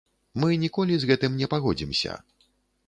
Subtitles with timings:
[0.43, 2.21] Мы ніколі з гэтым не пагодзімся.